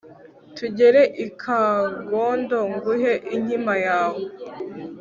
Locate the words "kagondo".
1.41-2.59